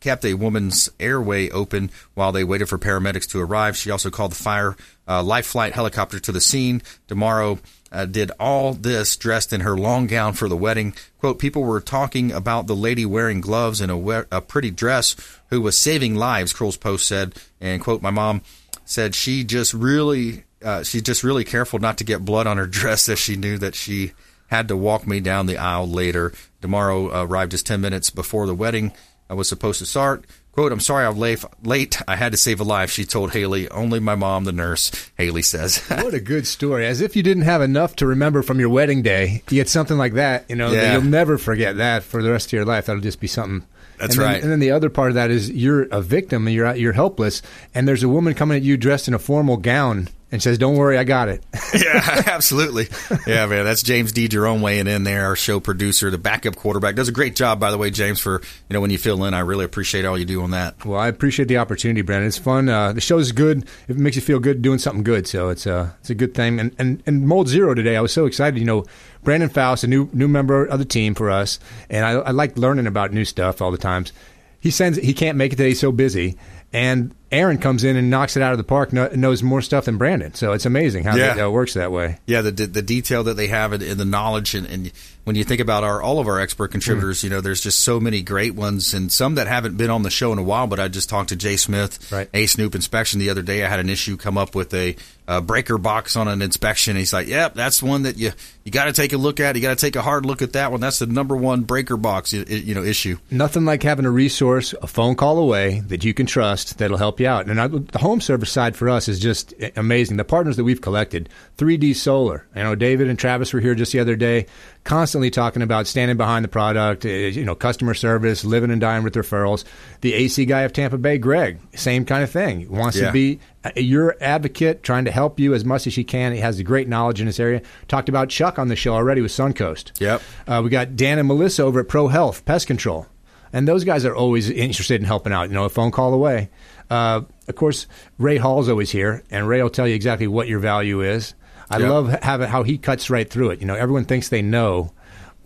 [0.00, 3.76] kept a woman's airway open while they waited for paramedics to arrive.
[3.76, 4.76] She also called the fire
[5.06, 6.82] uh, life flight helicopter to the scene.
[7.08, 7.58] DeMauro
[7.90, 10.94] uh, did all this dressed in her long gown for the wedding.
[11.18, 15.16] Quote, people were talking about the lady wearing gloves and a, a pretty dress
[15.50, 17.34] who was saving lives, Kroll's post said.
[17.60, 18.42] And, quote, my mom
[18.84, 22.66] said she just really, uh, she's just really careful not to get blood on her
[22.68, 24.12] dress as she knew that she
[24.48, 26.32] had to walk me down the aisle later.
[26.62, 28.92] DeMauro uh, arrived just 10 minutes before the wedding
[29.30, 30.24] I was supposed to start.
[30.52, 31.44] Quote, I'm sorry I'm late.
[31.62, 32.00] late.
[32.08, 33.68] I had to save a life, she told Haley.
[33.68, 35.78] Only my mom, the nurse, Haley says.
[35.88, 36.84] what a good story.
[36.86, 39.42] As if you didn't have enough to remember from your wedding day.
[39.50, 40.94] You get something like that, you know, Yeah.
[40.94, 42.86] you'll never forget that for the rest of your life.
[42.86, 43.66] That'll just be something.
[43.98, 44.42] That's and then- right.
[44.42, 47.42] and then the other part of that is you're a victim and you're you're helpless,
[47.74, 50.76] and there's a woman coming at you dressed in a formal gown and says, "Don't
[50.76, 52.88] worry, I got it." yeah, absolutely.
[53.26, 53.64] Yeah, man.
[53.64, 54.28] That's James D.
[54.28, 56.94] Jerome weighing in there, our show producer, the backup quarterback.
[56.94, 59.34] Does a great job, by the way, James, for, you know, when you fill in.
[59.34, 60.84] I really appreciate all you do on that.
[60.84, 62.28] Well, I appreciate the opportunity, Brandon.
[62.28, 62.68] It's fun.
[62.68, 63.66] Uh, the show's good.
[63.88, 65.26] It makes you feel good doing something good.
[65.26, 66.60] So it's uh, it's a good thing.
[66.60, 68.58] And, and and Mold Zero today, I was so excited.
[68.58, 68.84] You know,
[69.22, 71.58] Brandon Faust, a new new member of the team for us,
[71.90, 74.12] and I, I like learning about new stuff all the times.
[74.60, 75.68] He sends he can't make it today.
[75.68, 76.36] He's so busy,
[76.72, 78.92] and Aaron comes in and knocks it out of the park.
[78.92, 80.34] kno- Knows more stuff than Brandon.
[80.34, 81.28] So it's amazing how, Yeah.
[81.28, 82.18] that, how it works that way.
[82.26, 84.90] Yeah, the the detail that they have and, and the knowledge, and, and
[85.24, 88.00] when you think about our all of our expert contributors, you know, there's just so
[88.00, 90.66] many great ones, and some that haven't been on the show in a while.
[90.66, 92.30] But I just talked to Jay Smith, Right.
[92.32, 93.62] A Snoop Inspection the other day.
[93.62, 96.96] I had an issue come up with a, uh breaker box on an inspection.
[96.96, 98.32] He's like, "Yep, that's one that you
[98.64, 99.54] you got to take a look at.
[99.56, 100.80] You got to take a hard look at that one.
[100.80, 104.74] That's the number one breaker box, you, you know, issue." Nothing like having a resource,
[104.80, 107.46] a phone call away that you can trust that'll help you out.
[107.48, 110.16] And I, the home service side for us is just amazing.
[110.16, 112.46] The partners that we've collected, 3D Solar.
[112.54, 114.46] I know David and Travis were here just the other day,
[114.84, 119.04] constantly talking about standing behind the product, uh, you know, customer service, living and dying
[119.04, 119.64] with referrals.
[120.00, 122.70] The AC guy of Tampa Bay, Greg, same kind of thing.
[122.70, 123.06] Wants Yeah.
[123.06, 126.32] to be uh, your advocate, trying to help you as much as he can.
[126.32, 127.62] He has a great knowledge in this area.
[127.88, 130.00] Talked about Chuck on the show already with Suncoast.
[130.00, 130.22] Yep.
[130.46, 133.06] Uh, we got Dan and Melissa over at Pro Health Pest Control,
[133.52, 135.48] and those guys are always interested in helping out.
[135.48, 136.50] You know, a phone call away.
[136.90, 137.86] Uh, of course,
[138.18, 141.34] Ray Hall's always here, and Ray will tell you exactly what your value is.
[141.70, 141.88] I Yep.
[141.90, 143.60] love having how he cuts right through it.
[143.60, 144.92] You know, everyone thinks they know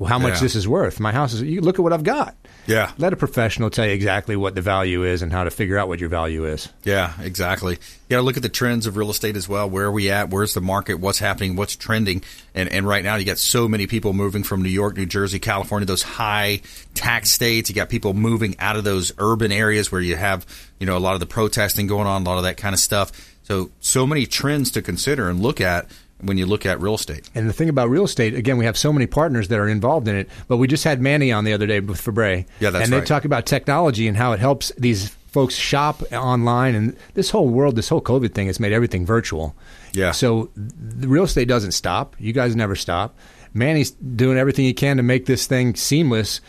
[0.07, 0.41] how much Yeah.
[0.41, 1.01] this is worth.
[1.01, 1.43] My house is.
[1.43, 2.37] You look at what I've got.
[2.67, 2.93] Yeah.
[2.99, 5.89] Let a professional tell you exactly what the value is and how to figure out
[5.89, 6.69] what your value is.
[6.85, 7.75] Yeah, exactly.
[7.75, 9.69] You got to look at the trends of real estate as well.
[9.69, 10.31] Where are we at?
[10.31, 10.95] Where's the market?
[10.95, 11.57] What's happening?
[11.57, 12.23] What's trending?
[12.55, 15.39] And and right now, you got so many people moving from New York, New Jersey,
[15.39, 16.63] California, those high
[16.95, 17.69] tax states.
[17.69, 20.47] You got people moving out of those urban areas where you have
[20.79, 22.81] you know a lot of the protesting going on, a lot of that kind of
[22.81, 23.13] stuff.
[23.45, 25.87] So so many trends to consider and look at
[26.23, 27.29] when you look at real estate.
[27.35, 30.09] And the thing about real estate, again, we have so many partners that are involved
[30.09, 30.29] in it.
[30.49, 32.45] But we just had Manny on the other day with Fabre.
[32.61, 36.75] Yeah, that's And they talk about technology and how it helps these folks shop online.
[36.75, 39.55] And this whole world, this whole COVID thing has made everything virtual.
[39.93, 40.13] Yeah.
[40.13, 42.17] So the real estate doesn't stop.
[42.19, 43.17] You guys never stop.
[43.55, 46.41] Manny's doing everything he can to make this thing seamless.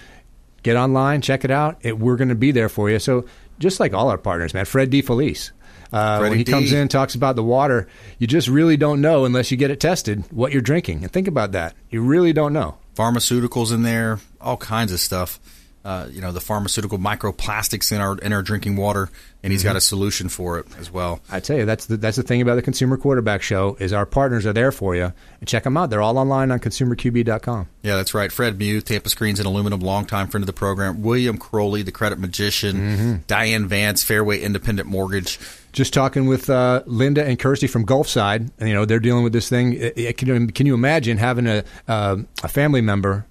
[0.61, 1.78] Get online, check it out.
[1.82, 2.99] It, we're going to be there for you.
[2.99, 3.26] So
[3.59, 4.65] just like all our partners, man.
[4.65, 5.51] Fred DeFelice.
[5.93, 6.51] Uh, when he D.
[6.51, 7.87] comes in, talks about the water,
[8.17, 11.03] you just really don't know unless you get it tested what you're drinking.
[11.03, 11.75] And think about that.
[11.89, 12.77] You really don't know.
[12.95, 15.39] Pharmaceuticals in there, all kinds of stuff.
[15.86, 19.09] Uh, you know, the pharmaceutical microplastics in our in our drinking water,
[19.43, 21.19] and he's got a solution for it as well.
[21.29, 24.05] I tell you, that's the, that's the thing about the Consumer Quarterback Show is our
[24.05, 25.11] partners are there for you.
[25.41, 25.89] And check them out.
[25.89, 27.67] They're all online on consumerqb.com.
[27.81, 28.31] Yeah, that's right.
[28.31, 31.01] Fred Mew, Tampa Screens and Aluminum, longtime friend of the program.
[31.01, 33.23] William Crowley, the credit magician.
[33.27, 35.38] Diane Vance, Fairway Independent Mortgage.
[35.73, 39.34] Just talking with uh, Linda and Kirsty from Gulfside, and you know they're dealing with
[39.34, 39.73] this thing.
[39.73, 43.25] It- it- can, can you imagine having a uh, a family member?